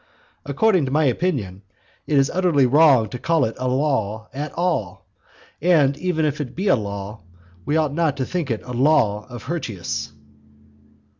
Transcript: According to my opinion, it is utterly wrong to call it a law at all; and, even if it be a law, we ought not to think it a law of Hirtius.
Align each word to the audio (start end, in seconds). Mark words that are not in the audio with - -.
According 0.47 0.85
to 0.85 0.91
my 0.91 1.03
opinion, 1.03 1.61
it 2.07 2.17
is 2.17 2.31
utterly 2.33 2.65
wrong 2.65 3.07
to 3.09 3.19
call 3.19 3.45
it 3.45 3.53
a 3.59 3.67
law 3.67 4.29
at 4.33 4.51
all; 4.53 5.05
and, 5.61 5.95
even 5.95 6.25
if 6.25 6.41
it 6.41 6.55
be 6.55 6.67
a 6.69 6.75
law, 6.75 7.21
we 7.65 7.77
ought 7.77 7.93
not 7.93 8.17
to 8.17 8.25
think 8.25 8.49
it 8.49 8.63
a 8.63 8.73
law 8.73 9.27
of 9.29 9.43
Hirtius. 9.43 10.11